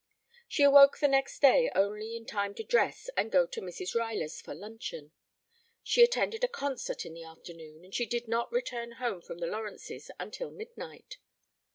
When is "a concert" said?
6.43-7.05